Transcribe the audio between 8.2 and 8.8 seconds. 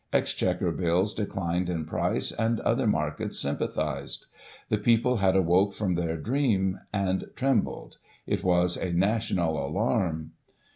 It was